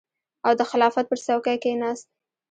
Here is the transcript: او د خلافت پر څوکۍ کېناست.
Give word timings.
او 0.45 0.51
د 0.59 0.61
خلافت 0.71 1.05
پر 1.09 1.19
څوکۍ 1.25 1.57
کېناست. 1.63 2.07